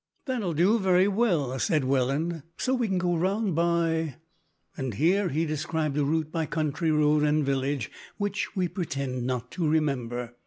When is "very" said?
0.79-1.07